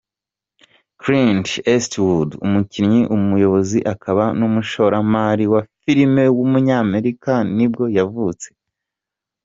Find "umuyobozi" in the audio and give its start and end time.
3.15-3.79